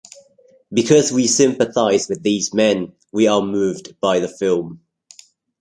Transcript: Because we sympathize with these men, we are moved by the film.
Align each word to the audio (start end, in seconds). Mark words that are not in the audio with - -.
Because 0.73 1.11
we 1.11 1.27
sympathize 1.27 2.09
with 2.09 2.23
these 2.23 2.55
men, 2.55 2.93
we 3.11 3.27
are 3.27 3.43
moved 3.43 3.99
by 3.99 4.17
the 4.19 4.27
film. 4.27 4.81